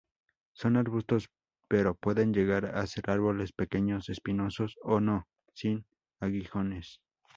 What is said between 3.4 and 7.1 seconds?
pequeños, espinosos o no, sin aguijones.